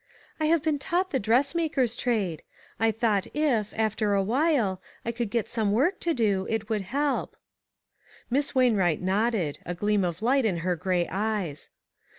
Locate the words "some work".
5.47-5.99